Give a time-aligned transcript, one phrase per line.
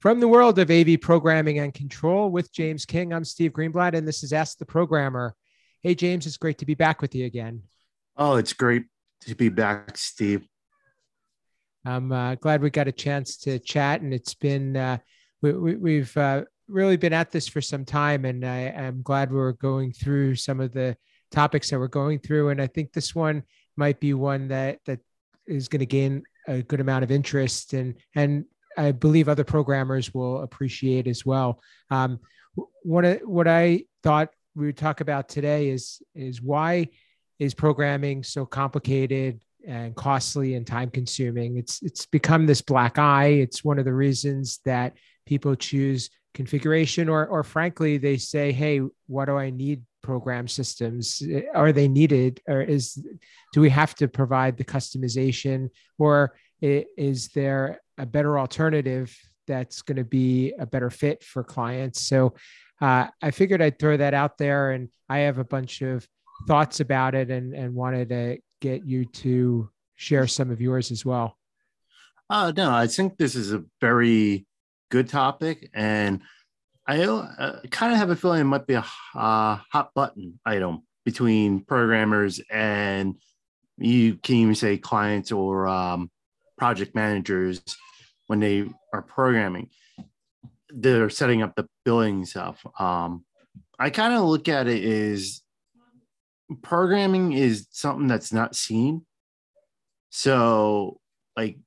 [0.00, 4.06] From the world of AV programming and control with James King, I'm Steve Greenblatt, and
[4.06, 5.34] this is Ask the Programmer.
[5.82, 7.62] Hey, James, it's great to be back with you again.
[8.16, 8.84] Oh, it's great
[9.22, 10.46] to be back, Steve.
[11.84, 14.98] I'm uh, glad we got a chance to chat, and it's been uh,
[15.42, 19.50] we, have uh, really been at this for some time, and I, am glad we're
[19.50, 20.96] going through some of the
[21.32, 23.42] topics that we're going through, and I think this one
[23.76, 25.00] might be one that that
[25.48, 28.44] is going to gain a good amount of interest and and
[28.78, 31.60] I believe other programmers will appreciate as well.
[31.90, 32.20] Um,
[32.82, 36.88] what I, what I thought we would talk about today is is why
[37.38, 41.56] is programming so complicated and costly and time consuming?
[41.56, 43.26] It's it's become this black eye.
[43.26, 48.80] It's one of the reasons that people choose configuration or or frankly they say, hey,
[49.06, 51.22] what do I need program systems?
[51.54, 52.94] Are they needed or is
[53.52, 59.16] do we have to provide the customization or is there a better alternative
[59.46, 62.02] that's going to be a better fit for clients.
[62.02, 62.34] So
[62.80, 66.06] uh, I figured I'd throw that out there, and I have a bunch of
[66.46, 71.04] thoughts about it, and and wanted to get you to share some of yours as
[71.04, 71.36] well.
[72.30, 74.46] Uh, no, I think this is a very
[74.90, 76.20] good topic, and
[76.86, 78.84] I uh, kind of have a feeling it might be a
[79.14, 83.16] uh, hot button item between programmers and
[83.78, 86.10] you can even say clients or um,
[86.58, 87.62] project managers
[88.28, 89.68] when they are programming
[90.70, 92.64] they're setting up the billing stuff.
[92.78, 93.24] Um,
[93.78, 95.42] i kind of look at it as
[96.62, 99.06] programming is something that's not seen.
[100.10, 101.00] So
[101.36, 101.58] like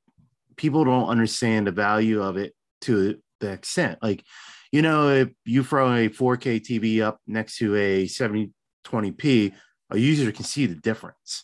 [0.56, 4.00] people don't understand the value of it to the extent.
[4.02, 4.24] Like
[4.72, 9.54] you know if you throw a 4k tv up next to a 7020p
[9.92, 11.44] a user can see the difference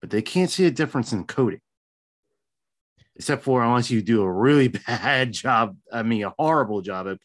[0.00, 1.60] but they can't see a difference in coding
[3.20, 5.76] except for unless you do a really bad job.
[5.92, 7.18] I mean, a horrible job at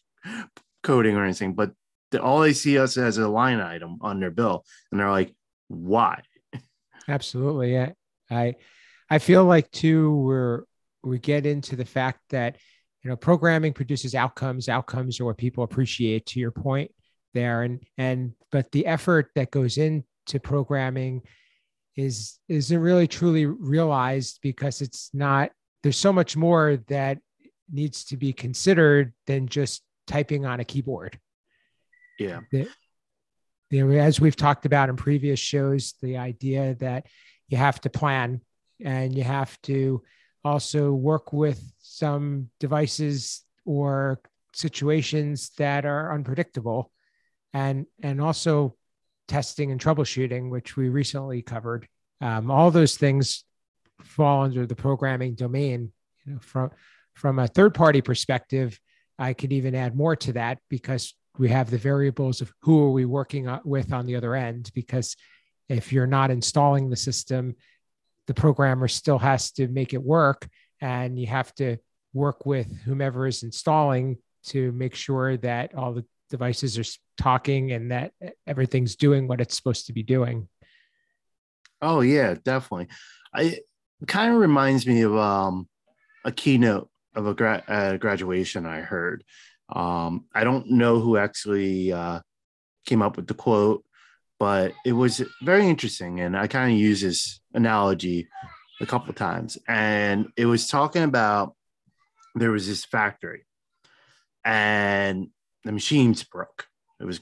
[0.82, 1.72] coding or anything, but
[2.10, 5.34] the, all they see us as a line item on their bill, and they're like,
[5.68, 6.20] "Why?"
[7.08, 7.92] Absolutely, yeah.
[8.30, 8.56] I
[9.08, 10.64] I feel like too we're
[11.02, 12.58] we get into the fact that
[13.02, 14.68] you know programming produces outcomes.
[14.68, 16.26] Outcomes are what people appreciate.
[16.26, 16.90] To your point
[17.32, 21.22] there, and and but the effort that goes into programming
[21.96, 27.18] is isn't really truly realized because it's not there's so much more that
[27.70, 31.18] needs to be considered than just typing on a keyboard.
[32.18, 32.40] Yeah.
[32.50, 32.68] The,
[33.70, 37.06] you know, as we've talked about in previous shows, the idea that
[37.48, 38.40] you have to plan
[38.84, 40.02] and you have to
[40.44, 44.20] also work with some devices or
[44.54, 46.90] situations that are unpredictable
[47.52, 48.74] and and also
[49.28, 51.88] testing and troubleshooting which we recently covered
[52.20, 53.44] um, all those things
[54.02, 55.92] fall under the programming domain.
[56.24, 56.70] You know, from
[57.14, 58.78] from a third party perspective,
[59.18, 62.90] I could even add more to that because we have the variables of who are
[62.90, 64.70] we working with on the other end.
[64.74, 65.16] Because
[65.68, 67.56] if you're not installing the system,
[68.26, 70.48] the programmer still has to make it work,
[70.80, 71.78] and you have to
[72.12, 77.90] work with whomever is installing to make sure that all the devices are talking and
[77.90, 78.12] that
[78.46, 80.48] everything's doing what it's supposed to be doing.
[81.80, 82.88] Oh yeah, definitely.
[83.34, 83.58] I
[84.06, 85.68] kind of reminds me of um,
[86.24, 89.24] a keynote of a, gra- a graduation I heard.
[89.68, 92.20] Um, I don't know who actually uh,
[92.84, 93.84] came up with the quote,
[94.38, 96.20] but it was very interesting.
[96.20, 98.28] And I kind of use this analogy
[98.80, 99.58] a couple times.
[99.66, 101.54] And it was talking about
[102.34, 103.46] there was this factory
[104.44, 105.28] and
[105.64, 106.66] the machines broke.
[107.00, 107.20] It was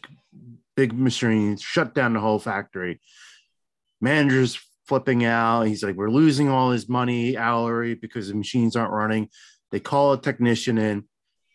[0.76, 3.00] big machines, shut down the whole factory.
[4.00, 5.62] Managers flipping out.
[5.62, 9.28] He's like, we're losing all his money, hourly, because the machines aren't running.
[9.70, 11.04] They call a technician in.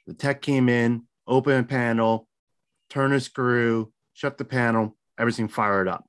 [0.08, 2.28] The tech came in, open a panel,
[2.90, 6.06] turn a screw, shut the panel, everything fired up.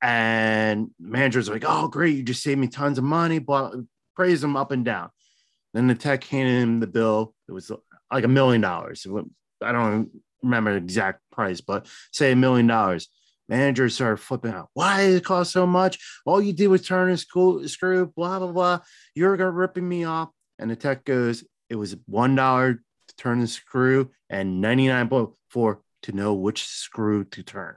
[0.00, 3.72] And managers like, oh, great, you just saved me tons of money, blah,
[4.14, 5.10] praise him up and down.
[5.74, 7.34] Then the tech handed him the bill.
[7.48, 7.70] It was
[8.12, 9.06] like a million dollars.
[9.60, 10.10] I don't
[10.42, 13.08] remember the exact price, but say a million dollars.
[13.48, 14.68] Managers started flipping out.
[14.74, 15.98] Why did it cost so much?
[16.26, 18.80] All you did was turn a screw, screw blah, blah, blah.
[19.14, 20.28] You're ripping me off.
[20.58, 26.34] And the tech goes, it was $1 to turn the screw and 99.4 to know
[26.34, 27.76] which screw to turn.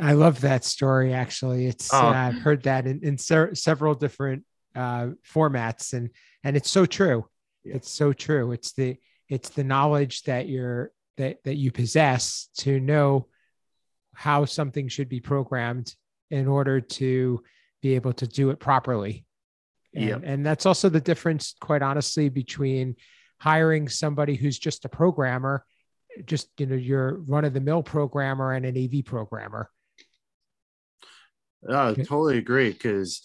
[0.00, 1.12] I love that story.
[1.12, 1.98] Actually, it's oh.
[1.98, 4.44] uh, I've heard that in, in se- several different
[4.74, 6.10] uh, formats, and
[6.44, 7.26] and it's so true.
[7.64, 7.76] Yeah.
[7.76, 8.52] It's so true.
[8.52, 8.96] It's the
[9.28, 13.26] it's the knowledge that you're that that you possess to know
[14.18, 15.94] how something should be programmed
[16.32, 17.40] in order to
[17.80, 19.24] be able to do it properly.
[19.94, 20.22] And, yep.
[20.24, 22.96] and that's also the difference, quite honestly, between
[23.40, 25.64] hiring somebody who's just a programmer,
[26.26, 29.70] just you know your run of the mill programmer and an AV programmer.
[31.70, 33.22] I totally agree because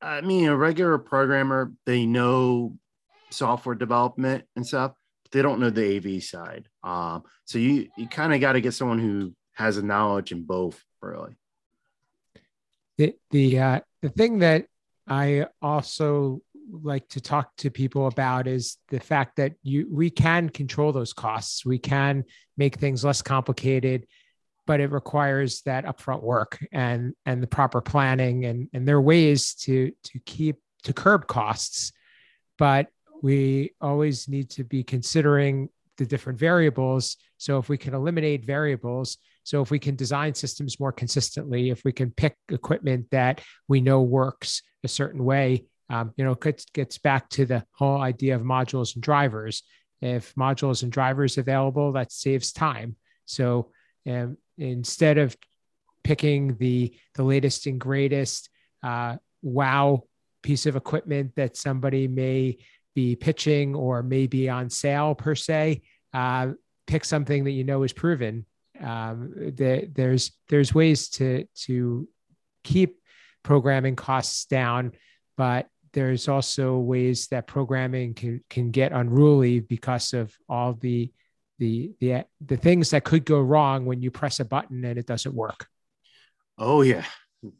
[0.00, 2.76] I mean a regular programmer they know
[3.30, 4.92] software development and stuff,
[5.24, 6.68] but they don't know the AV side.
[6.84, 10.42] Um, so you you kind of got to get someone who has a knowledge in
[10.44, 11.36] both, really.
[12.98, 14.66] The the uh, the thing that
[15.06, 20.48] I also like to talk to people about is the fact that you we can
[20.48, 21.64] control those costs.
[21.64, 22.24] We can
[22.56, 24.06] make things less complicated,
[24.66, 29.02] but it requires that upfront work and and the proper planning and and there are
[29.02, 31.92] ways to to keep to curb costs,
[32.58, 32.88] but
[33.22, 35.68] we always need to be considering
[36.02, 37.16] the different variables.
[37.38, 41.84] So if we can eliminate variables, so if we can design systems more consistently, if
[41.84, 46.64] we can pick equipment that we know works a certain way, um, you know, it
[46.72, 49.62] gets back to the whole idea of modules and drivers.
[50.00, 52.96] If modules and drivers available, that saves time.
[53.24, 53.70] So
[54.08, 55.36] um, instead of
[56.02, 58.48] picking the the latest and greatest
[58.82, 60.02] uh, wow
[60.42, 62.58] piece of equipment that somebody may
[62.94, 65.82] be pitching or maybe on sale per se,
[66.12, 66.48] uh,
[66.86, 68.44] pick something that you know is proven
[68.82, 72.08] um, the, there's there's ways to to
[72.64, 73.00] keep
[73.42, 74.92] programming costs down,
[75.36, 81.12] but there's also ways that programming can can get unruly because of all the
[81.58, 85.06] the the the things that could go wrong when you press a button and it
[85.06, 85.66] doesn't work.
[86.58, 87.04] Oh yeah,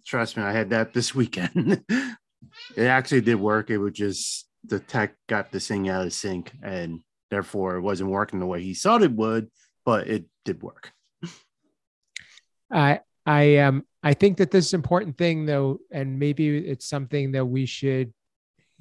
[0.06, 1.84] trust me, I had that this weekend.
[2.76, 3.70] it actually did work.
[3.70, 7.00] It was just the tech got this thing out of sync, and
[7.32, 9.50] therefore it wasn't working the way he thought it would,
[9.87, 10.93] but it did work.
[12.70, 17.32] I I um I think that this is important thing though, and maybe it's something
[17.32, 18.12] that we should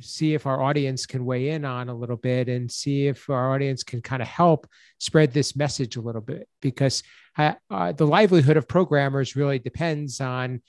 [0.01, 3.53] see if our audience can weigh in on a little bit and see if our
[3.53, 4.67] audience can kind of help
[4.97, 7.03] spread this message a little bit because
[7.37, 7.53] uh,
[7.93, 10.61] the livelihood of programmers really depends on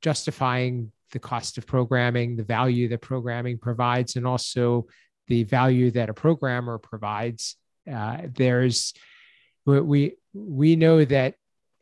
[0.00, 4.86] justifying the cost of programming the value that programming provides and also
[5.28, 7.56] the value that a programmer provides
[7.92, 8.94] uh, there's
[9.64, 11.34] we we know that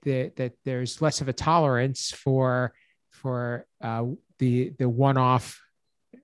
[0.05, 2.73] that that there's less of a tolerance for
[3.11, 4.05] for uh,
[4.39, 5.61] the the one-off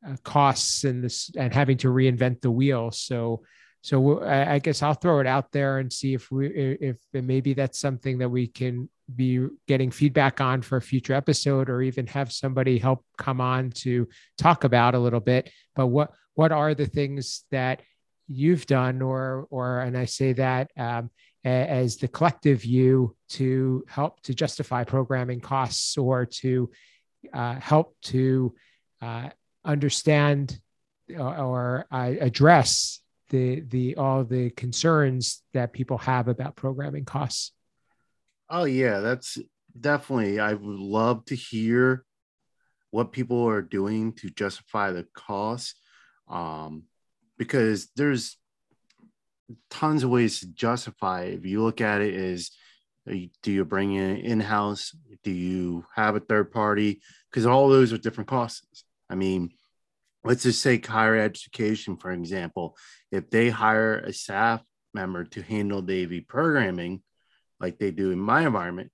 [0.07, 2.91] uh, costs and this and having to reinvent the wheel.
[2.91, 3.43] So
[3.83, 7.79] so I guess I'll throw it out there and see if we if maybe that's
[7.79, 12.31] something that we can be getting feedback on for a future episode or even have
[12.31, 14.07] somebody help come on to
[14.37, 17.83] talk about a little bit but what what are the things that
[18.27, 21.11] you've done or or and i say that um,
[21.45, 26.71] as the collective you to help to justify programming costs or to
[27.33, 28.55] uh, help to
[29.03, 29.29] uh,
[29.65, 30.59] understand
[31.19, 33.01] or, or uh, address
[33.31, 37.53] the the all the concerns that people have about programming costs.
[38.49, 39.39] Oh yeah, that's
[39.79, 40.41] definitely.
[40.41, 42.05] I would love to hear
[42.91, 45.75] what people are doing to justify the costs,
[46.31, 46.85] um,
[47.37, 48.39] because there's
[49.69, 51.35] tons of ways to justify it.
[51.35, 52.51] If you look at it is
[53.43, 54.95] do you bring in in-house?
[55.25, 57.01] Do you have a third party?
[57.31, 58.85] Because all those are different costs.
[59.09, 59.51] I mean,
[60.23, 62.77] let's just take higher education, for example.
[63.11, 64.63] If they hire a staff
[64.95, 67.03] member to handle the AV programming,
[67.59, 68.93] like they do in my environment,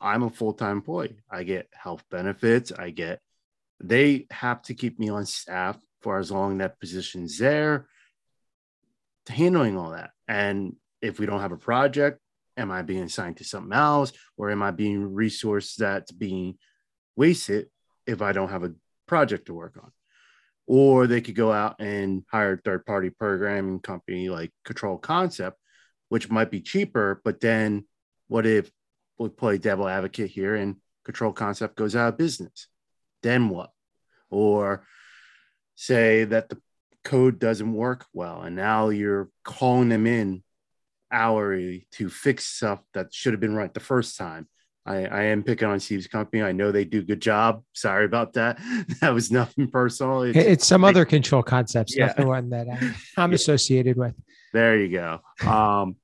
[0.00, 1.20] I'm a full-time employee.
[1.30, 2.72] I get health benefits.
[2.72, 3.20] I get
[3.80, 7.86] they have to keep me on staff for as long that position's there
[9.28, 10.10] handling all that.
[10.26, 12.20] And if we don't have a project,
[12.56, 16.58] am I being assigned to something else or am I being resourced that's being
[17.16, 17.68] wasted
[18.06, 18.74] if I don't have a
[19.06, 19.92] project to work on?
[20.66, 25.58] Or they could go out and hire a third party programming company like Control Concept,
[26.08, 27.20] which might be cheaper.
[27.24, 27.86] But then
[28.26, 28.70] what if
[29.18, 32.68] we play devil advocate here and Control Concept goes out of business?
[33.22, 33.70] Then what?
[34.30, 34.84] Or
[35.78, 36.58] say that the
[37.04, 40.42] code doesn't work well and now you're calling them in
[41.12, 44.48] hourly to fix stuff that should have been right the first time
[44.84, 46.42] I, I am picking on Steve's company.
[46.42, 47.62] I know they do a good job.
[47.74, 48.58] Sorry about that.
[49.02, 50.22] That was nothing personal.
[50.22, 52.06] It's, it's some other control concepts, yeah.
[52.06, 54.14] not the one that I, am associated with.
[54.54, 55.20] There you go.
[55.46, 55.96] Um,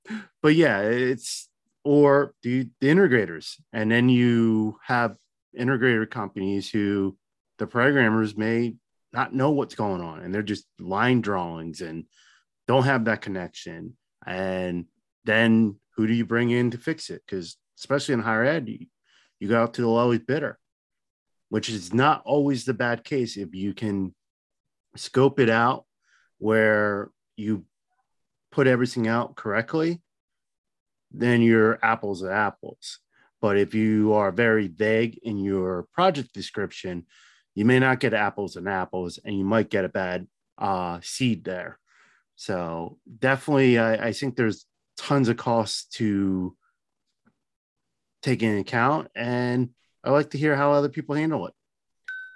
[0.42, 1.48] but yeah, it's
[1.82, 5.16] or the, the integrators, and then you have
[5.58, 7.16] integrator companies who
[7.58, 8.74] the programmers may
[9.14, 10.20] not know what's going on.
[10.20, 12.04] And they're just line drawings and
[12.68, 13.96] don't have that connection.
[14.26, 14.86] And
[15.24, 17.22] then who do you bring in to fix it?
[17.26, 18.86] Because especially in higher ed you,
[19.40, 20.58] you go out to the lowest bidder
[21.54, 24.12] which is not always the bad case if you can
[24.96, 25.84] scope it out
[26.38, 27.64] where you
[28.50, 30.02] put everything out correctly,
[31.12, 32.98] then you're apples to apples.
[33.40, 37.06] But if you are very vague in your project description,
[37.54, 40.26] you may not get apples and apples, and you might get a bad
[40.58, 41.78] uh, seed there.
[42.36, 46.56] So definitely, I, I think there's tons of costs to
[48.22, 49.70] take into account, and
[50.02, 51.54] I like to hear how other people handle it.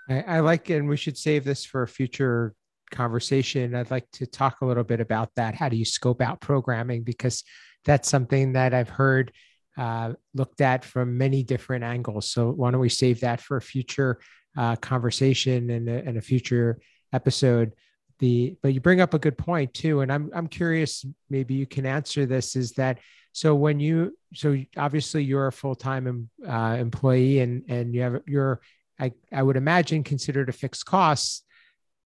[0.08, 2.54] I, I like, and we should save this for a future
[2.90, 3.74] conversation.
[3.74, 5.54] I'd like to talk a little bit about that.
[5.54, 7.02] How do you scope out programming?
[7.02, 7.44] Because
[7.84, 9.32] that's something that I've heard
[9.76, 12.30] uh, looked at from many different angles.
[12.30, 14.18] So why don't we save that for a future
[14.58, 16.78] uh, conversation and a, and a future
[17.12, 17.72] episode?
[18.18, 21.06] The but you bring up a good point too, and I'm I'm curious.
[21.30, 22.56] Maybe you can answer this.
[22.56, 22.98] Is that
[23.32, 23.54] so?
[23.54, 28.60] When you so obviously you're a full time uh, employee and and you have you're
[28.98, 31.44] I I would imagine considered a fixed cost.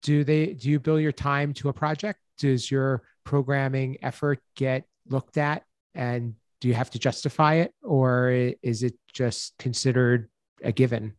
[0.02, 2.18] Do they do you bill your time to a project?
[2.38, 8.30] Does your programming effort get looked at and do you have to justify it or
[8.62, 10.28] is it just considered
[10.62, 11.14] a given?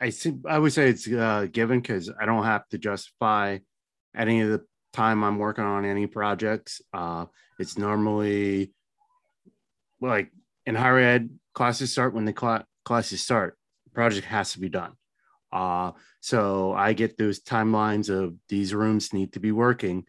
[0.00, 3.58] I think I would say it's uh, given because I don't have to justify
[4.14, 6.82] any of the time I'm working on any projects.
[6.92, 7.26] Uh,
[7.58, 8.72] it's normally
[10.00, 10.30] like
[10.66, 13.58] in higher ed, classes start when the cl- classes start.
[13.94, 14.92] Project has to be done.
[15.50, 20.04] Uh, so I get those timelines of these rooms need to be working.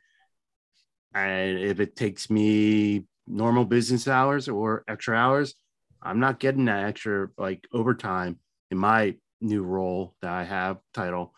[1.14, 5.56] And if it takes me normal business hours or extra hours,
[6.02, 8.40] I'm not getting that extra like overtime
[8.72, 11.34] in my new role that I have title.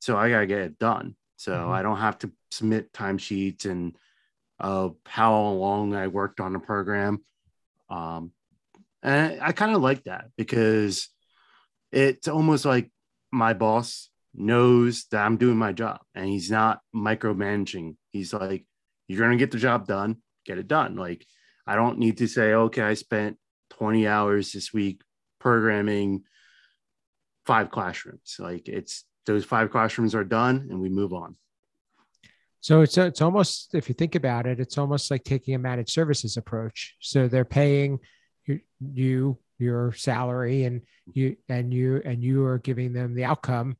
[0.00, 1.16] So I gotta get it done.
[1.36, 1.70] So mm-hmm.
[1.70, 3.96] I don't have to submit timesheets and
[4.58, 7.22] uh, how long I worked on the program.
[7.88, 8.32] Um,
[9.02, 11.08] and I, I kind of like that because
[11.92, 12.90] it's almost like
[13.30, 17.96] my boss knows that I'm doing my job and he's not micromanaging.
[18.10, 18.66] He's like,
[19.08, 20.96] you're going to get the job done, get it done.
[20.96, 21.26] Like,
[21.66, 23.38] I don't need to say, okay, I spent
[23.70, 25.02] 20 hours this week
[25.38, 26.22] programming
[27.46, 28.36] five classrooms.
[28.38, 31.36] Like, it's those five classrooms are done and we move on.
[32.60, 35.90] So it's it's almost if you think about it, it's almost like taking a managed
[35.90, 36.96] services approach.
[37.00, 38.00] So they're paying
[38.44, 43.76] you, you your salary and you and you and you are giving them the outcome.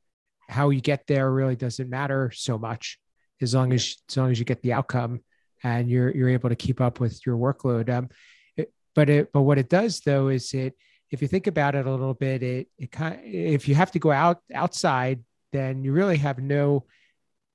[0.47, 2.97] How you get there really doesn't matter so much
[3.41, 5.19] as long as as long as you get the outcome
[5.63, 7.89] and you're you're able to keep up with your workload.
[7.89, 8.09] Um,
[8.55, 10.75] it, but it but what it does though is it
[11.09, 13.99] if you think about it a little bit, it it kind if you have to
[13.99, 16.85] go out outside then you really have no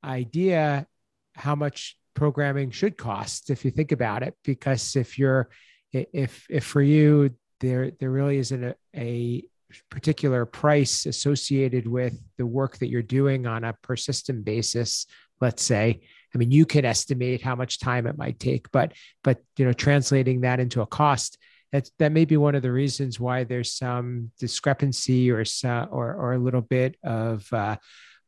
[0.04, 0.86] idea
[1.34, 5.48] how much programming should cost if you think about it because if you're
[5.92, 7.30] if if for you
[7.60, 9.42] there there really isn't a, a
[9.90, 15.06] particular price associated with the work that you're doing on a per system basis
[15.40, 16.00] let's say.
[16.34, 18.92] I mean you can estimate how much time it might take but
[19.22, 21.38] but you know translating that into a cost
[21.72, 26.14] that's that may be one of the reasons why there's some discrepancy or some, or
[26.14, 27.76] or a little bit of uh,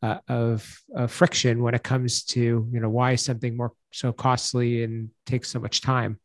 [0.03, 5.11] uh, of, friction when it comes to you know why something more so costly and
[5.27, 6.19] takes so much time.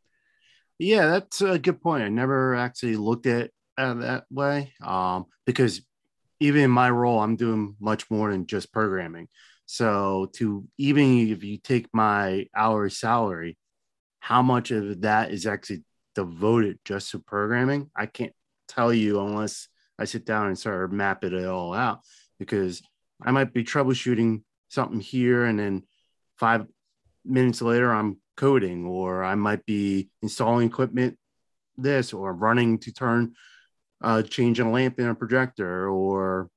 [0.78, 2.04] Yeah, that's a good point.
[2.04, 5.82] I never actually looked at that way um, because
[6.40, 9.28] even in my role, I'm doing much more than just programming.
[9.66, 13.58] So to even if you take my hourly salary,
[14.20, 15.84] how much of that is actually
[16.20, 17.90] devoted just to programming?
[17.96, 18.34] I can't
[18.68, 22.02] tell you unless I sit down and start mapping it all out
[22.40, 22.82] because
[23.22, 25.84] I might be troubleshooting something here and then
[26.38, 26.66] five
[27.26, 31.18] minutes later I'm coding or I might be installing equipment
[31.78, 33.34] this or running to turn
[34.02, 36.50] uh change a lamp in a projector or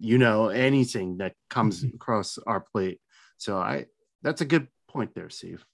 [0.00, 1.96] you know anything that comes mm-hmm.
[1.96, 3.00] across our plate.
[3.38, 3.86] So I
[4.22, 5.64] that's a good point there, Steve.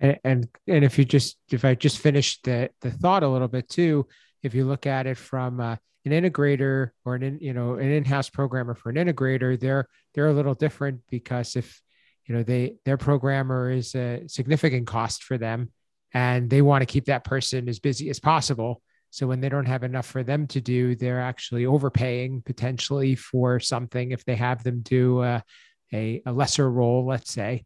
[0.00, 3.68] And, and if you just if I just finished the the thought a little bit
[3.68, 4.06] too,
[4.42, 7.90] if you look at it from uh, an integrator or an in, you know an
[7.90, 11.80] in-house programmer for an integrator, they're they're a little different because if
[12.26, 15.72] you know they their programmer is a significant cost for them,
[16.14, 18.80] and they want to keep that person as busy as possible.
[19.10, 23.58] So when they don't have enough for them to do, they're actually overpaying potentially for
[23.58, 25.42] something if they have them do a,
[25.94, 27.64] a, a lesser role, let's say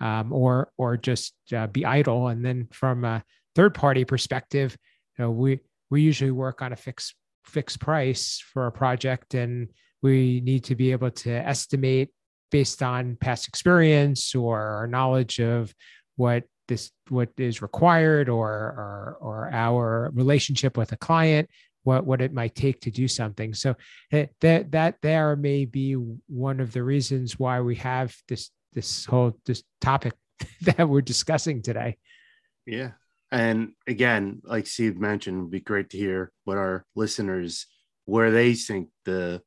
[0.00, 2.28] um, or or just uh, be idle.
[2.28, 3.22] And then from a
[3.54, 4.76] third party perspective,
[5.18, 5.60] you know, we
[5.90, 9.68] we usually work on a fixed fixed price for a project, and
[10.02, 12.10] we need to be able to estimate
[12.50, 15.74] based on past experience or our knowledge of
[16.16, 21.48] what this what is required or or, or our relationship with a client
[21.82, 23.74] what what it might take to do something so
[24.12, 29.04] eh, that that there may be one of the reasons why we have this this
[29.04, 30.14] whole this topic
[30.62, 31.96] that we're discussing today.
[32.66, 32.92] Yeah.
[33.30, 37.66] And again, like Steve mentioned, it'd be great to hear what our listeners
[38.04, 39.42] where they think the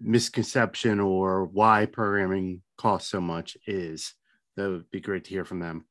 [0.00, 4.14] misconception or why programming costs so much is.
[4.56, 5.84] That would be great to hear from them.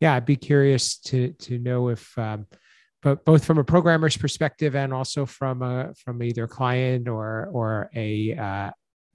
[0.00, 2.46] Yeah, I'd be curious to to know if, um,
[3.02, 7.90] but both from a programmer's perspective and also from a from either client or or
[7.94, 8.70] a uh,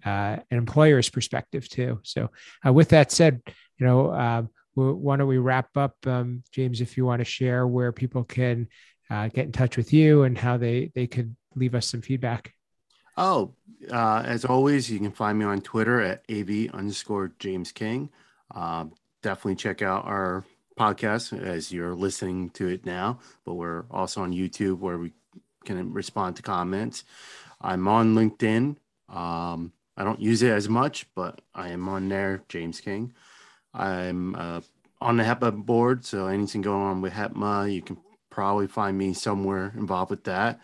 [0.05, 1.99] uh, an employer's perspective too.
[2.03, 2.29] So,
[2.65, 3.41] uh, with that said,
[3.77, 6.81] you know, um, why don't we wrap up, um, James?
[6.81, 8.67] If you want to share where people can
[9.09, 12.53] uh, get in touch with you and how they they could leave us some feedback.
[13.17, 13.55] Oh,
[13.91, 18.09] uh, as always, you can find me on Twitter at av underscore James King.
[18.53, 18.85] Uh,
[19.21, 20.45] definitely check out our
[20.77, 25.11] podcast as you're listening to it now, but we're also on YouTube where we
[25.65, 27.03] can respond to comments.
[27.59, 28.77] I'm on LinkedIn.
[29.09, 33.13] Um, I don't use it as much, but I am on there, James King.
[33.73, 34.61] I'm uh,
[35.01, 37.97] on the HETMA board, so anything going on with HETMA, you can
[38.29, 40.61] probably find me somewhere involved with that.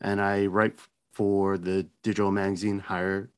[0.00, 0.78] And I write
[1.12, 3.30] for the digital magazine higher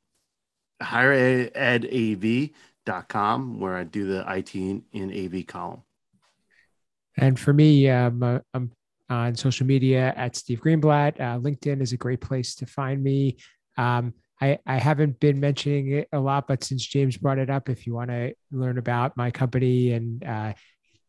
[0.83, 5.83] higher ed av.com where I do the IT in AV column.
[7.17, 8.73] And for me, um, uh, I'm
[9.09, 11.19] on social media at Steve Greenblatt.
[11.19, 13.39] Uh, LinkedIn is a great place to find me.
[13.79, 17.69] Um, I, I haven't been mentioning it a lot, but since James brought it up,
[17.69, 20.55] if you want to learn about my company and uh,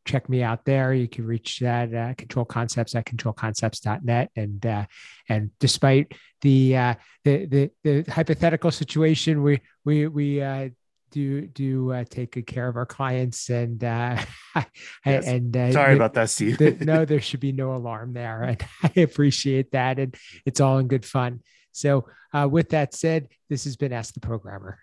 [0.06, 4.32] check me out there, you can reach that uh, Control Concepts at controlconcepts.net.
[4.36, 4.86] And uh,
[5.30, 10.70] and despite the, uh, the the the hypothetical situation, we we we uh,
[11.12, 14.18] do do uh, take good care of our clients and uh,
[15.06, 15.28] yes.
[15.28, 18.66] and uh, sorry about that steve the, no there should be no alarm there and
[18.84, 23.64] i appreciate that and it's all in good fun so, uh, with that said, this
[23.66, 24.80] has been Ask the Programmer.